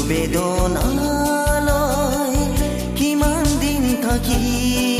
[0.00, 1.66] গধুৰ বেদনালৈ
[2.96, 4.99] কিমান দিন থাকিবা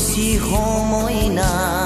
[0.00, 1.79] しい思いな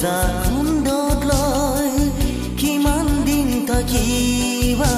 [0.00, 1.90] পাপৰ বোজা খুন্দত লৈ
[2.56, 4.92] কিমান দিন থাকিবা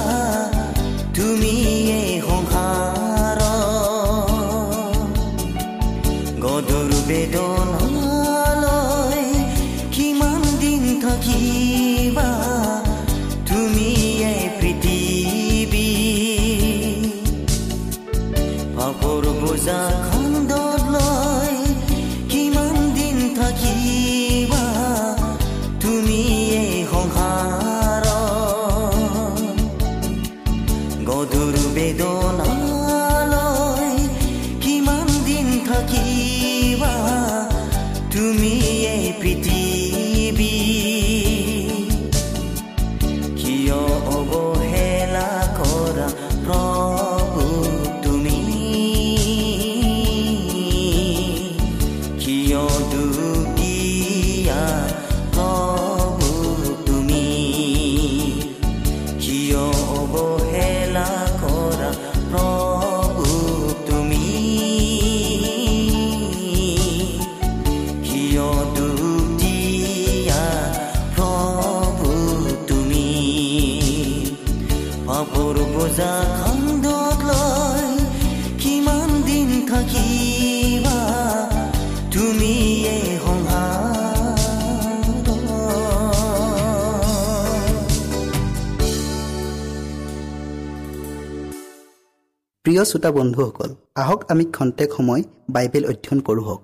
[92.83, 96.61] প্ৰিয় শ্ৰোতা বন্ধুসকল আহক আমি খন্তেক সময় বাইবেল অধ্যয়ন কৰোঁ হওক।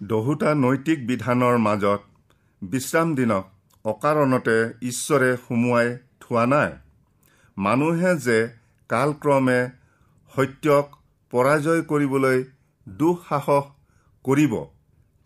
[0.00, 2.00] দহোটা নৈতিক বিধানৰ মাজত
[2.62, 3.44] বিশ্ৰাম দিনক
[3.84, 5.88] অকাৰণতে ঈশ্বৰে সুমুৱাই
[6.20, 6.70] থোৱা নাই।
[7.56, 8.38] মানুহে যে
[8.88, 9.60] কালক্ৰমে
[10.32, 10.86] সত্যক
[11.32, 12.38] পৰাজয় কৰিবলৈ
[12.88, 13.64] দুঃসাহস
[14.24, 14.52] কৰিব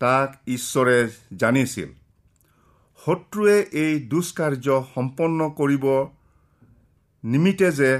[0.01, 0.97] তাক ঈশ্বৰে
[1.37, 1.89] জানিছিল।
[3.07, 5.85] শত্ৰুৱে এই দুষ্কাৰ্য সম্পন্ন কৰিব
[7.23, 7.91] নিমিত্তে যে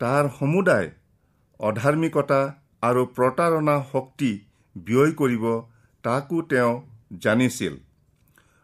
[0.00, 0.86] তাৰ সমুদায়
[1.60, 2.38] অধাৰ্মিকতা
[2.82, 4.30] আৰু প্ৰতাৰণা শক্তি
[4.76, 5.44] ব্যয় কৰিব
[6.04, 6.70] তাকো তেওঁ
[7.24, 7.76] জানিছিল।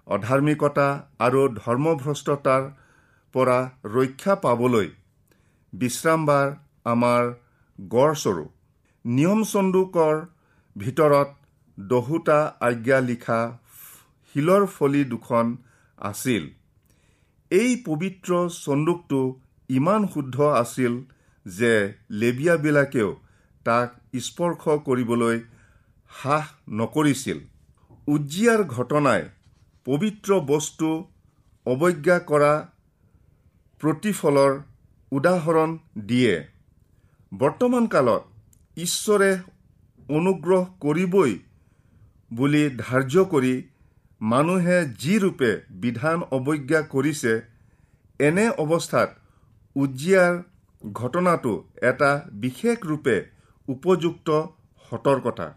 [0.07, 0.87] অধাৰ্মিকতা
[1.27, 2.65] আৰু ধৰ্মভ্ৰষ্টতাৰ
[3.35, 3.59] পৰা
[3.97, 4.89] ৰক্ষা পাবলৈ
[5.73, 7.31] বিশ্ৰামবাৰ আমাৰ
[7.79, 8.51] গড়স্বৰূপ
[9.05, 10.25] নিয়ম চন্দুকৰ
[10.77, 11.29] ভিতৰত
[11.79, 13.41] দহোটা আজ্ঞা লিখা
[14.35, 15.55] শিলৰ ফলি দুখন
[15.99, 16.45] আছিল।
[17.51, 19.21] এই পবিত্ৰ চন্দুকটো
[19.71, 20.93] ইমান শুদ্ধ আছিল
[21.47, 21.73] যে
[22.11, 23.11] লেবিয়াবিলাকেও
[23.65, 23.89] তাক
[24.21, 25.37] স্পৰ্শ কৰিবলৈ
[26.11, 27.39] সাহ নকৰিছিল।
[28.07, 29.23] উজ্জিয়াৰ ঘটনাই
[29.85, 30.89] পবিত্ৰ বস্তু
[31.67, 32.53] অৱজ্ঞা কৰা
[33.81, 34.53] প্ৰতিফলৰ
[35.13, 36.35] উদাহৰণ দিয়ে।
[37.33, 38.23] বৰ্তমান কালত
[38.77, 39.31] ঈশ্বৰে
[40.09, 41.39] অনুগ্ৰহ কৰিবই
[42.33, 43.55] বুলি ধাৰ্য কৰি
[44.25, 45.51] মানুহে যি ৰূপে
[45.81, 47.33] বিধান অৱজ্ঞা কৰিছে
[48.21, 49.11] এনে অৱস্থাত
[49.77, 50.35] উজ্জিয়াৰ
[50.95, 51.53] ঘটনাটো
[51.91, 52.11] এটা
[52.45, 53.17] বিশেষ ৰূপে
[53.69, 54.39] উপযুক্ত
[54.93, 55.49] সতৰ্কতা।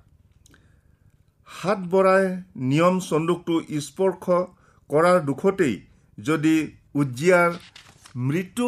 [1.47, 2.27] হাত বৰাই
[2.65, 3.55] নিয়ম চন্দুকটো
[3.85, 4.41] স্পৰ্শ
[4.89, 5.75] কৰাৰ দুখতেই
[6.17, 6.55] যদি
[6.95, 7.51] উজ্জিয়াৰ
[8.27, 8.67] মৃত্যু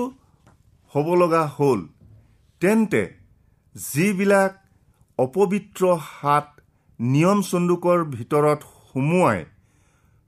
[0.95, 1.85] হ'ব লগা হ'ল
[2.61, 3.05] তেন্তে
[3.75, 4.51] যিবিলাক
[5.19, 6.47] অপবিত্ৰ হাত
[6.99, 9.39] নিয়ম চন্দুকৰ ভিতৰত সুমুৱাই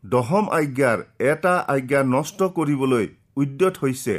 [0.03, 4.15] দহম আজ্ঞাৰ এটা আজ্ঞা নষ্ট কৰিবলৈ উদ্যত হৈছে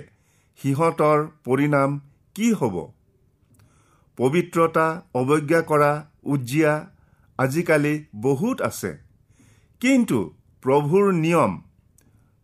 [0.63, 2.01] সিহঁতৰ পৰিণাম
[2.35, 2.77] কি হ'ব?
[4.17, 5.93] পবিত্ৰতা অৱজ্ঞা কৰা
[6.25, 6.91] উজ্জিয়া
[7.39, 8.99] আজিকালি বহুত আছে।
[9.81, 10.19] কিন্তু
[10.63, 11.53] প্ৰভুৰ নিয়ম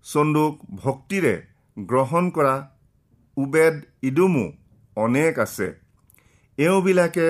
[0.02, 1.35] চন্দুক ভক্তিৰে
[1.78, 2.54] গ্ৰহণ কৰা
[3.37, 4.47] উবেদ ইডুমো
[4.97, 5.68] অনেক আছে।
[6.59, 7.28] এওঁবিলাকে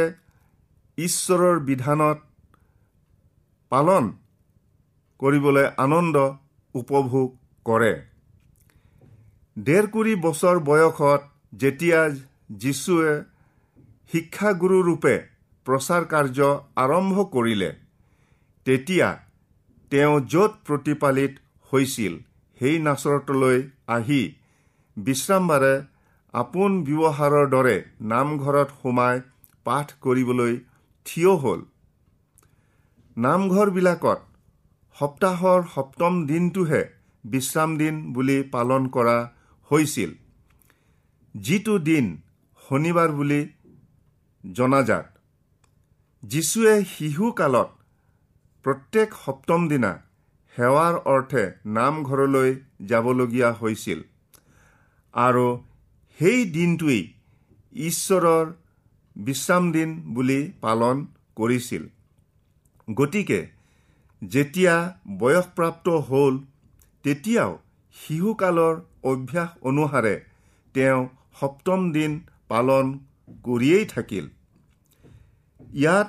[0.98, 2.18] ঈশ্বৰৰ বিধানত
[3.70, 4.12] পালন
[5.20, 6.16] কৰিবলৈ আনন্দ
[6.74, 7.28] উপভোগ
[7.66, 7.92] কৰে।
[9.56, 11.20] ডেৰ কুৰি বছৰ বয়সত
[11.60, 12.00] যেতিয়া
[12.60, 13.12] যীশুৱে
[14.12, 15.14] শিক্ষাগুৰুৰূপে
[15.66, 16.38] প্ৰচাৰ কাৰ্য
[16.76, 17.70] আৰম্ভ কৰিলে
[18.66, 19.08] তেতিয়া
[19.92, 21.32] তেওঁ য'ত প্ৰতিপালিত
[21.72, 22.14] হৈছিল
[22.60, 23.58] সেই নাচৰতলৈ
[23.96, 24.22] আহি
[24.96, 25.74] বিশ্ৰামবাৰে
[26.34, 27.76] আপোন ব্যৱহাৰৰ দৰে
[28.12, 29.20] নামঘৰত সোমাই
[29.66, 30.56] পাঠ কৰিবলৈ
[31.06, 31.60] থিয় হ'ল।
[33.16, 34.27] নামঘৰবিলাকত
[34.98, 36.82] সপ্তাহৰ সপ্তম দিনটোহে
[37.24, 39.16] বিশ্ৰাম দিন বুলি পালন কৰা
[39.70, 40.10] হৈছিল।
[41.34, 42.06] যিটো দিন
[42.68, 43.40] শনিবাৰ বুলি
[44.44, 45.06] জনাজাত।
[46.22, 47.70] যীশুৱে শিশুকালত
[48.64, 49.92] প্ৰত্যেক সপ্তম দিনা
[50.56, 52.50] সেৱাৰ অৰ্থে নামঘৰলৈ
[52.86, 54.00] যাবলগীয়া হৈছিল
[55.14, 55.46] আৰু
[56.18, 57.02] সেই দিনটোৱেই
[57.72, 58.46] ঈশ্বৰৰ
[59.16, 61.84] বিশ্ৰাম দিন বুলি পালন কৰিছিল।
[62.94, 63.40] গতিকে
[64.22, 64.74] যেতিয়া
[65.18, 66.34] বয়সপ্ৰাপ্ত হ'ল
[67.04, 67.52] তেতিয়াও
[67.96, 70.14] শিশুকালৰ অভ্যাস অনুসাৰে
[70.74, 71.00] তেওঁ
[71.40, 72.12] সপ্তম দিন
[72.48, 72.86] পালন
[73.44, 74.26] কৰিয়েই থাকিল।
[75.74, 76.08] ইয়াত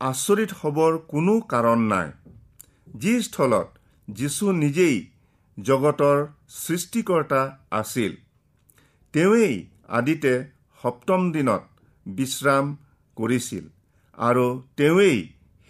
[0.00, 2.08] আচৰিত হ'বৰ কোনো কাৰণ নাই
[2.98, 3.68] যি স্থলত
[4.08, 4.96] যীশু নিজেই
[5.58, 6.18] জগতৰ
[6.56, 8.12] সৃষ্টিকৰ্তা আছিল।
[9.14, 9.56] তেওঁৱেই
[9.88, 10.34] আদিতে
[10.82, 11.62] সপ্তম দিনত
[12.06, 12.64] বিশ্ৰাম
[13.16, 13.64] কৰিছিল
[14.18, 15.18] আৰু তেওঁৱেই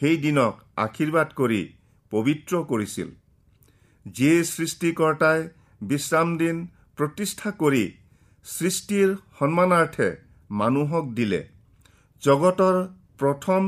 [0.00, 1.62] সেই দিনক আশীৰ্বাদ কৰি
[2.12, 3.08] পবিত্ৰ কৰিছিল।
[4.06, 5.40] যিয়ে সৃষ্টিকৰ্তাই
[5.80, 6.56] বিশ্ৰাম দিন
[6.98, 7.84] প্ৰতিষ্ঠা কৰি
[8.46, 10.08] সৃষ্টিৰ সন্মানাৰ্থে
[10.60, 11.40] মানুহক দিলে।
[12.22, 12.76] জগতৰ
[13.18, 13.62] প্ৰথম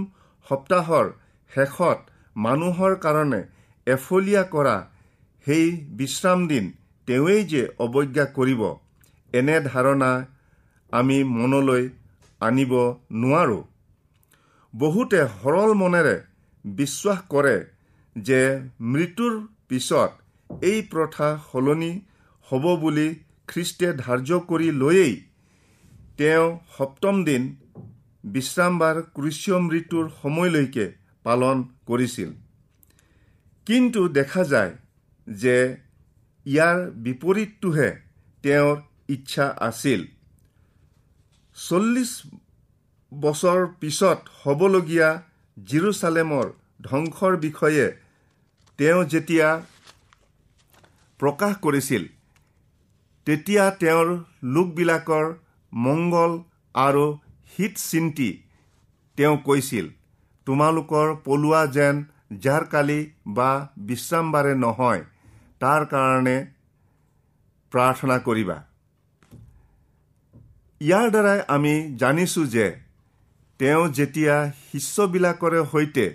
[0.46, 1.06] সপ্তাহৰ
[1.50, 1.98] শেষত
[2.36, 3.40] মানুহৰ কাৰণে
[3.86, 4.76] এফলীয়া কৰা
[5.46, 5.66] সেই
[5.98, 6.64] বিশ্ৰাম দিন
[7.08, 8.62] তেওঁৱেই যে অৱজ্ঞা কৰিব
[9.32, 10.12] এনে ধাৰণা
[10.92, 11.84] আমি মনলৈ
[12.40, 12.72] আনিব
[13.22, 13.62] নোৱাৰোঁ।
[14.74, 16.16] বহুতে সৰল মনেৰে
[16.64, 17.56] বিশ্বাস কৰে
[18.16, 18.40] যে
[18.80, 19.34] মৃত্যুৰ
[19.68, 20.10] পিছত
[20.64, 21.92] এই প্ৰথা সলনি
[22.48, 23.08] হ'ব বুলি
[23.48, 25.14] খ্ৰীষ্টে ধাৰ্য কৰি লৈয়েই
[26.18, 26.46] তেওঁ
[26.76, 27.42] সপ্তম দিন
[28.24, 30.86] বিশ্ৰামবাৰ ক্ৰুচীয় মৃত্যুৰ সময়লৈকে
[31.24, 31.56] পালন
[31.86, 32.30] কৰিছিল।
[33.66, 34.72] কিন্তু দেখা যায়
[35.26, 35.56] যে
[36.46, 37.90] ইয়াৰ বিপৰীতটোহে
[38.42, 38.76] তেওঁৰ
[39.08, 40.00] ইচ্ছা আছিল।
[41.56, 42.12] চল্লিছ
[43.12, 45.08] বছৰ পিছত হ'বলগীয়া
[45.56, 46.46] জিৰচালেমৰ
[46.80, 47.86] ধ্বংসৰ বিষয়ে
[48.78, 49.46] তেওঁ যেতিয়া
[51.20, 52.04] প্ৰকাশ কৰিছিল
[53.26, 54.08] তেতিয়া তেওঁৰ
[54.54, 55.26] লোকবিলাকৰ
[55.72, 56.36] মংগল
[56.74, 57.06] আৰু
[57.52, 58.28] হিত চিন্তি
[59.18, 59.86] তেওঁ কৈছিল
[60.46, 62.04] তোমালোকৰ পলোৱা যেন
[62.44, 63.00] যাৰ কালি
[63.32, 63.50] বা
[63.86, 65.02] বিশ্ৰামবাৰে নহয়
[65.60, 66.36] তাৰ কাৰণে
[67.72, 68.56] প্ৰাৰ্থনা কৰিবা
[70.80, 72.66] ইয়াৰ দ্বাৰাই আমি জানিছোঁ যে
[73.60, 74.34] তেওঁ যেতিয়া
[74.66, 76.06] শিষ্যবিলাকৰে সৈতে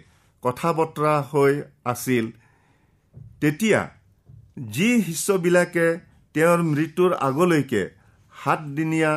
[0.43, 1.53] কথা বতৰা হৈ
[1.85, 2.25] আছিল
[3.41, 3.81] তেতিয়া
[4.71, 5.85] যি শিষ্যবিলাকে
[6.35, 7.83] তেওঁৰ মৃত্যুৰ আগলৈকে
[8.33, 9.13] সাতদিনীয়া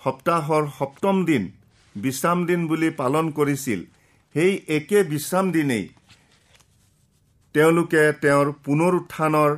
[0.00, 1.46] সপ্তাহৰ সপ্তম দিন
[1.96, 3.80] বিশ্ৰাম দিন বুলি পালন কৰিছিল
[4.34, 5.84] সেই একে বিশ্ৰাম দিনেই
[7.54, 9.56] তেওঁলোকে তেওঁৰ পুনৰ উত্থানৰ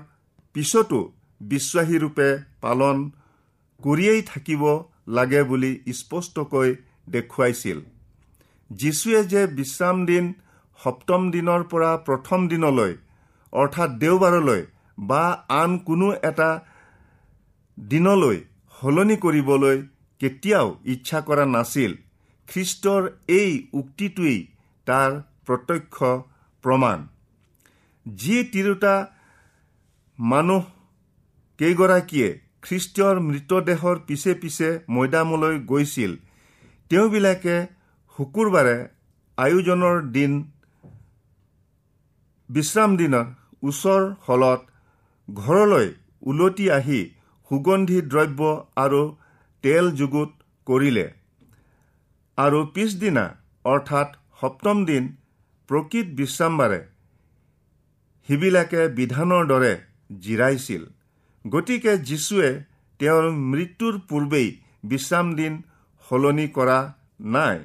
[0.55, 1.01] পিছতো
[1.41, 2.29] বিশ্বাসীৰূপে
[2.61, 3.03] পালন
[3.81, 4.63] কৰিয়েই থাকিব
[5.17, 6.71] লাগে বুলি স্পষ্টকৈ
[7.15, 7.79] দেখুৱাইছিল।
[8.71, 10.25] যীশুৱে যে বিশ্ৰাম দিন
[10.81, 12.93] সপ্তম দিনৰ পৰা প্ৰথম দিনলৈ
[13.53, 14.63] অৰ্থাৎ দেওবাৰলৈ
[14.99, 15.25] বা
[15.61, 16.51] আন কোনো এটা
[17.79, 18.39] দিনলৈ
[18.75, 19.77] সলনি কৰিবলৈ
[20.21, 21.93] কেতিয়াও ইচ্ছা কৰা নাছিল
[22.49, 23.03] খ্ৰীষ্টৰ
[23.39, 23.51] এই
[23.81, 24.39] উক্তিটোৱেই
[24.87, 25.11] তাৰ
[25.47, 25.97] প্ৰত্যক্ষ
[26.65, 26.99] প্ৰমাণ।
[28.07, 28.95] যি তিৰোতা
[30.19, 30.63] মানুহ
[31.59, 32.29] কেইগৰাকীয়ে
[32.63, 36.13] খ্ৰীষ্টৰ মৃতদেহৰ পিছে পিছে মৈদামলৈ গৈছিল
[36.91, 37.57] তেওঁবিলাকে
[38.19, 38.77] শুকুৰবাৰে
[39.39, 40.33] আয়োজনৰ দিন
[42.49, 43.27] বিশ্ৰাম দিনৰ
[43.71, 44.61] ওচৰ হলত
[45.29, 45.87] ঘৰলৈ
[46.33, 46.99] ওলটি আহি
[47.51, 48.51] সুগন্ধি দ্ৰব্য
[48.85, 49.03] আৰু
[49.65, 50.31] তেল যুগুত
[50.67, 51.07] কৰিলে।
[52.39, 53.25] আৰু পিছদিনা
[53.65, 55.09] অৰ্থাৎ সপ্তম দিন
[55.69, 56.81] প্ৰকৃত বিশ্ৰামবাৰে
[58.29, 59.73] সিবিলাকে বিধানৰ দৰে
[60.23, 60.83] জিৰাইছিল।
[61.45, 62.51] গতিকে যীশুৱে
[63.01, 64.49] তেওঁৰ মৃত্যুৰ পূৰ্বেই
[64.91, 65.53] বিশ্ৰাম দিন
[66.11, 66.79] সলনি কৰা
[67.35, 67.59] নাই।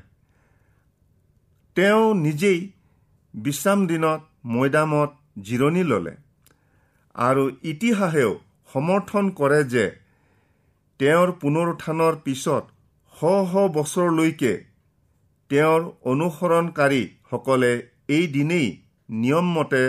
[1.77, 2.59] তেওঁ নিজেই
[3.33, 4.21] বিশ্ৰাম দিনত
[4.53, 5.11] মৈদামত
[5.45, 6.13] জিৰণি ল'লে
[7.15, 8.31] আৰু ইতিহাসেও
[8.69, 9.85] সমৰ্থন কৰে যে
[10.99, 12.63] তেওঁৰ পুনৰুত্থানৰ পিছত
[13.15, 13.21] শ
[13.51, 14.53] শ বছৰলৈকে
[15.51, 17.71] তেওঁৰ অনুসৰণকাৰীসকলে
[18.09, 18.67] এই দিনেই
[19.09, 19.83] নিয়মমতে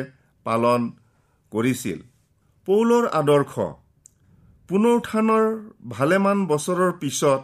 [0.47, 0.81] পালন
[1.53, 1.99] কৰিছিল।
[2.69, 3.55] পৌলৰ আদৰ্শ
[4.69, 5.45] পুনৰুত্থানৰ
[5.89, 7.41] ভালেমান বছৰৰ পিছত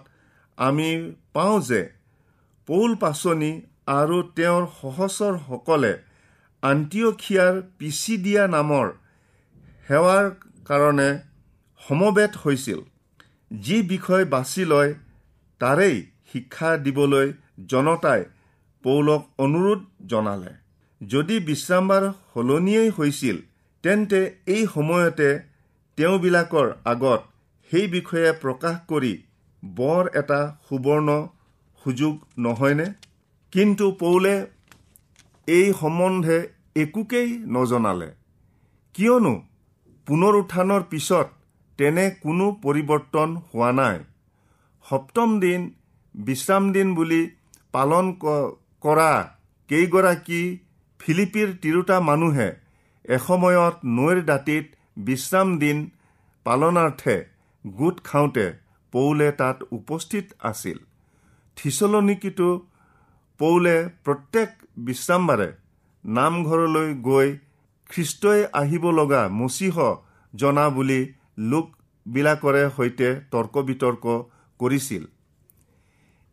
[0.62, 0.88] আমি
[1.34, 1.80] পাওঁ যে
[2.68, 3.50] পৌল পাচনি
[3.92, 5.92] আৰু তেওঁৰ সহচৰসকলে
[6.62, 8.86] আন্তিয়খিয়াৰ পিছিদিয়া নামৰ
[9.86, 10.24] সেৱাৰ
[10.68, 11.08] কাৰণে
[11.80, 12.80] সমবেত হৈছিল
[13.50, 14.92] যি বিষয় বাছি লয়
[15.60, 15.96] তাৰেই
[16.32, 17.28] শিক্ষা দিবলৈ
[17.68, 18.22] জনতাই
[18.84, 20.52] পৌলক অনুৰোধ জনালে।
[21.00, 23.36] যদি বিশ্ৰামবাৰ সলনিয়েই হৈছিল
[23.84, 24.20] তেন্তে
[24.54, 25.28] এই সময়তে
[25.98, 27.20] তেওঁবিলাকৰ আগত
[27.70, 29.12] সেই বিষয়ে প্ৰকাশ কৰি
[29.62, 31.08] বৰ এটা সুবৰ্ণ
[31.84, 32.14] সুযোগ
[32.44, 32.86] নহয়নে?
[33.52, 34.34] কিন্তু পৌলে
[35.48, 36.38] এই সম্বন্ধে
[36.82, 38.08] একোকেই নজনালে।
[38.94, 39.34] কিয়নো
[40.06, 41.26] পুনৰ উত্থানৰ পিছত
[41.78, 43.98] তেনে কোনো পৰিৱৰ্তন হোৱা নাই।
[44.86, 45.60] সপ্তম দিন
[46.14, 47.22] বিশ্ৰাম দিন বুলি
[47.72, 48.06] পালন
[48.84, 49.12] কৰা
[49.70, 50.42] কেইগৰাকী
[51.00, 52.48] ফিলিপিৰ তিৰোতা মানুহে
[53.08, 54.66] এসময়ত নৈৰ দাঁতিত
[55.06, 55.78] বিশ্ৰাম দিন
[56.46, 57.16] পালনাৰ্থে
[57.64, 58.46] গোট খাওঁতে
[58.92, 60.78] পৌলে তাত উপস্থিত আছিল।
[61.56, 62.48] থিচলনিকিতো
[63.40, 64.50] পৌলে প্ৰত্যেক
[64.86, 65.48] বিশ্ৰামবাৰে
[66.04, 67.28] নামঘৰলৈ গৈ
[67.90, 69.76] খ্ৰীষ্টই আহিব লগা মচীহ
[70.34, 71.00] জনা বুলি
[71.50, 74.04] লোকবিলাকৰে সৈতে তৰ্ক বিতৰ্ক
[74.60, 75.02] কৰিছিল।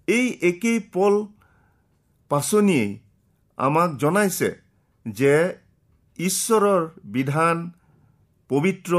[0.08, 1.16] এই একেই পল
[2.32, 2.92] পাচনিয়েই
[3.58, 4.50] আমাক জনাইছে
[5.06, 5.36] যে
[6.20, 6.82] ঈশ্বৰৰ
[7.14, 7.58] বিধান
[8.50, 8.94] পবিত্ৰ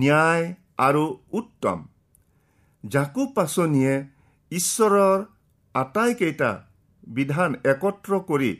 [0.00, 0.44] ন্যায়
[0.86, 1.78] আৰু উত্তম।
[2.94, 3.94] জাকু পাচনিয়ে
[4.52, 5.24] ঈশ্বৰৰ
[5.74, 6.50] আটাইকেইটা
[7.16, 8.52] বিধান একত্ৰ কৰি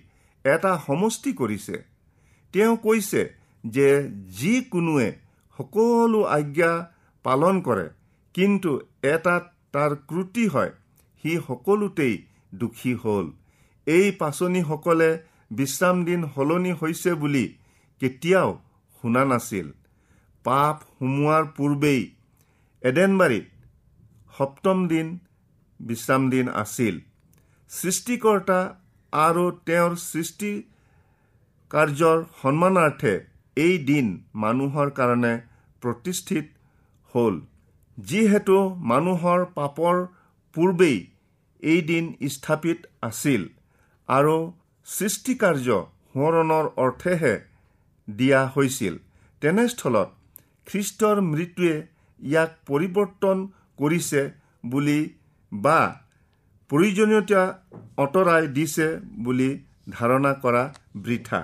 [0.45, 1.77] এটা সমষ্টি কৰিছে।
[2.55, 3.23] তেওঁ কৈছে
[3.65, 3.89] যে
[4.39, 5.09] যিকোনোৱে
[5.59, 6.73] সকলো আজ্ঞা
[7.25, 7.87] পালন কৰে
[8.35, 8.71] কিন্তু
[9.13, 10.73] এটাত তাৰ ক্ৰুটি হয়
[11.25, 12.15] সি সকলোতেই
[12.61, 13.27] দুখী হ'ল।
[13.87, 15.11] এই পাচনিসকলে
[15.51, 17.45] বিশ্ৰাম দিন সলনি হৈছে বুলি
[18.01, 18.51] কেতিয়াও
[18.97, 19.67] শুনা নাছিল।
[20.45, 22.01] পাপ সোমোৱাৰ পূৰ্বেই
[22.83, 23.47] এডেনবাৰীত
[24.37, 25.07] সপ্তম দিন
[25.81, 26.95] বিশ্ৰাম দিন আছিল।
[27.71, 28.59] সৃষ্টিকৰ্তা
[29.13, 30.53] আৰু তেওঁৰ সৃষ্টি
[31.71, 33.15] কাৰ্যৰ সন্মানাৰ্থে
[33.57, 34.07] এই দিন
[34.43, 35.33] মানুহৰ কাৰণে
[35.83, 36.47] প্ৰতিষ্ঠিত
[37.15, 37.35] হ'ল।
[37.99, 38.57] যিহেতু
[38.93, 39.97] মানুহৰ পাপৰ
[40.57, 40.99] পূৰ্বেই
[41.63, 43.43] এই দিন স্থাপিত আছিল
[44.09, 44.37] আৰু
[44.87, 45.69] সৃষ্টিকাৰ্য
[46.11, 47.35] সোঁৱৰণৰ অৰ্থেহে
[48.09, 48.95] দিয়া হৈছিল।
[49.43, 50.09] তেনেস্থলত
[50.67, 51.77] খ্ৰীষ্টৰ মৃত্যুৱে
[52.21, 53.39] ইয়াক পৰিৱৰ্তন
[53.79, 54.23] কৰিছে
[54.65, 55.01] বুলি
[55.53, 55.79] বা
[56.71, 57.43] প্ৰয়োজনীয়তা
[57.97, 58.89] আঁতৰাই দিছে
[59.25, 59.51] বুলি
[59.91, 60.65] ধাৰণা কৰা
[60.97, 61.41] বৃথা।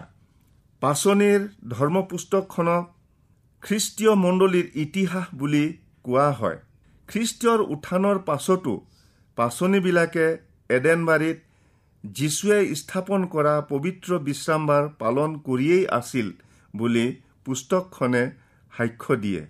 [0.82, 2.84] পাচনিৰ ধৰ্মপুস্তকখনক
[3.62, 5.64] খ্ৰীষ্টীয় মণ্ডলীৰ ইতিহাস বুলি
[6.04, 6.58] কোৱা হয়।
[7.08, 8.74] খ্ৰীষ্টীয়ৰ উত্থানৰ পাছতো
[9.38, 10.26] পাচনিবিলাকে
[10.70, 11.38] এডেনবাৰীত
[12.04, 16.28] যীশুৱে স্থাপন কৰা পবিত্ৰ বিশ্ৰামবাৰ পালন কৰিয়েই আছিল
[16.74, 17.06] বুলি
[17.44, 18.22] পুস্তকখনে
[18.72, 19.42] সাক্ষ্য দিয়ে।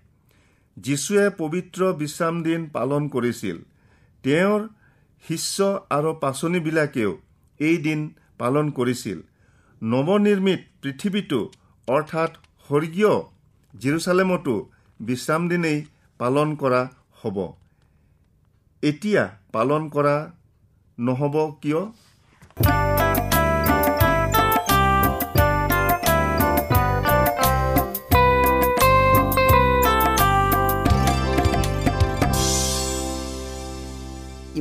[0.77, 3.57] যীশুৱে পবিত্ৰ বিশ্ৰাম দিন পালন কৰিছিল।
[4.25, 4.69] তেওঁৰ
[5.29, 7.21] শিষ্য আৰু পাচনিবিলাকেও
[7.61, 8.01] এই দিন
[8.39, 9.19] পালন কৰিছিল।
[9.83, 11.41] নৱনিৰ্মিত পৃথিৱীটো
[11.89, 12.31] অৰ্থাৎ
[12.69, 13.15] স্বৰ্গীয়
[13.75, 14.55] জিৰচালেমতো
[15.01, 15.85] বিশ্ৰাম দিনেই
[16.19, 16.83] পালন কৰা
[17.23, 17.39] হ'ব।
[18.83, 20.33] এতিয়া পালন কৰা
[20.99, 21.81] নহ'ব কিয়?